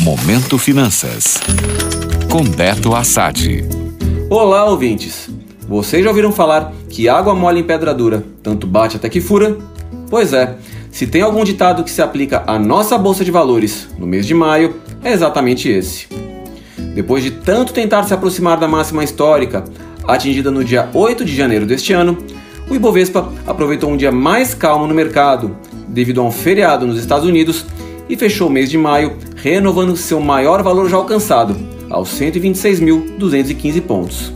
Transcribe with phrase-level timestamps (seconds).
[0.00, 1.38] Momento Finanças.
[2.30, 3.62] Com Beto Assad.
[4.30, 5.28] Olá, ouvintes.
[5.68, 9.58] Vocês já ouviram falar que água mole em pedra dura, tanto bate até que fura?
[10.08, 10.56] Pois é,
[10.90, 14.32] se tem algum ditado que se aplica à nossa bolsa de valores no mês de
[14.32, 16.06] maio, é exatamente esse.
[16.94, 19.64] Depois de tanto tentar se aproximar da máxima histórica,
[20.08, 22.16] atingida no dia 8 de janeiro deste ano,
[22.70, 27.28] o Ibovespa aproveitou um dia mais calmo no mercado, devido a um feriado nos Estados
[27.28, 27.66] Unidos,
[28.08, 31.56] e fechou o mês de maio renovando seu maior valor já alcançado,
[31.88, 34.32] aos 126.215 pontos.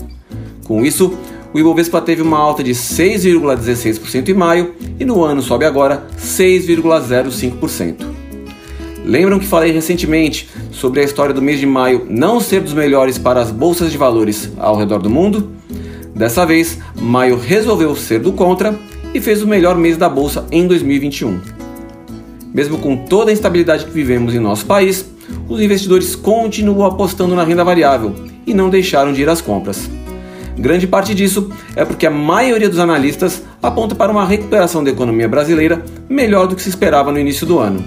[0.65, 1.15] Com isso,
[1.53, 8.07] o Ibovespa teve uma alta de 6,16% em maio e no ano sobe agora 6,05%.
[9.05, 13.19] Lembram que falei recentemente sobre a história do mês de maio não ser dos melhores
[13.19, 15.51] para as bolsas de valores ao redor do mundo?
[16.15, 18.75] Dessa vez, maio resolveu ser do contra
[19.13, 21.54] e fez o melhor mês da bolsa em 2021.
[22.55, 25.05] Mesmo com toda a instabilidade que vivemos em nosso país,
[25.49, 28.15] os investidores continuam apostando na renda variável
[28.47, 29.91] e não deixaram de ir às compras.
[30.57, 35.29] Grande parte disso é porque a maioria dos analistas aponta para uma recuperação da economia
[35.29, 37.85] brasileira melhor do que se esperava no início do ano.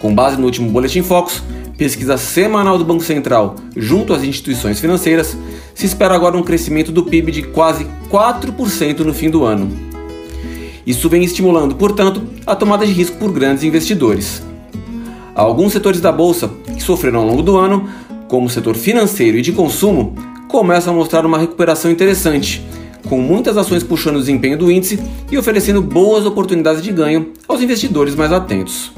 [0.00, 1.40] Com base no último Boletim Focus,
[1.78, 5.38] pesquisa semanal do Banco Central junto às instituições financeiras,
[5.76, 9.91] se espera agora um crescimento do PIB de quase 4% no fim do ano.
[10.86, 14.42] Isso vem estimulando, portanto, a tomada de risco por grandes investidores.
[15.34, 17.88] Alguns setores da bolsa que sofreram ao longo do ano,
[18.28, 20.14] como o setor financeiro e de consumo,
[20.48, 22.62] começam a mostrar uma recuperação interessante,
[23.08, 24.98] com muitas ações puxando o desempenho do índice
[25.30, 28.92] e oferecendo boas oportunidades de ganho aos investidores mais atentos.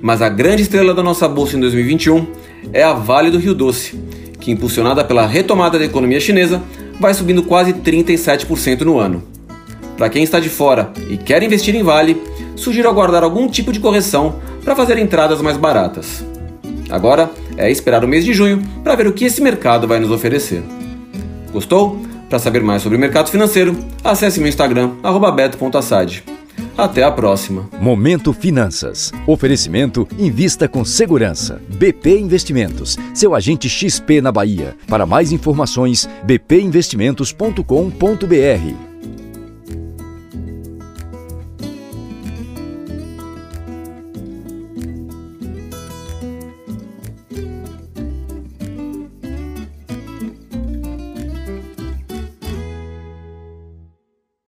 [0.00, 2.26] Mas a grande estrela da nossa bolsa em 2021
[2.72, 3.98] é a Vale do Rio Doce,
[4.40, 6.62] que, impulsionada pela retomada da economia chinesa,
[7.00, 9.35] vai subindo quase 37% no ano.
[9.96, 12.22] Para quem está de fora e quer investir em Vale,
[12.54, 16.24] sugiro aguardar algum tipo de correção para fazer entradas mais baratas.
[16.90, 20.10] Agora é esperar o mês de junho para ver o que esse mercado vai nos
[20.10, 20.62] oferecer.
[21.52, 22.00] Gostou?
[22.28, 24.90] Para saber mais sobre o mercado financeiro, acesse meu Instagram,
[25.34, 26.24] beto.assad.
[26.76, 27.68] Até a próxima.
[27.80, 29.10] Momento Finanças.
[29.26, 31.62] Oferecimento Invista com Segurança.
[31.78, 32.98] BP Investimentos.
[33.14, 34.76] Seu agente XP na Bahia.
[34.86, 38.85] Para mais informações, bpinvestimentos.com.br.